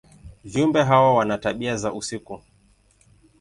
Viumbe 0.43 0.83
hawa 0.83 1.13
wana 1.15 1.37
tabia 1.37 1.75
za 1.77 1.93
usiku. 1.93 2.41